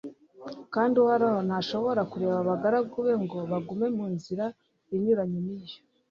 kandi 0.73 0.93
uhoraho 1.03 1.39
ntashobora 1.47 2.01
kureka 2.11 2.37
abagaragu 2.43 2.97
be 3.05 3.13
ngo 3.23 3.37
bagume 3.51 3.85
mu 3.97 4.05
nzira 4.15 4.45
inyuranye 4.95 5.39
n'iyo 5.45 5.77